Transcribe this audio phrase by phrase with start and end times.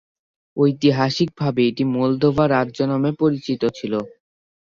[0.57, 3.93] ঐতিহাসিকভাবে এটি মলদোভা রাজ্য নামে পরিচিত ছিল।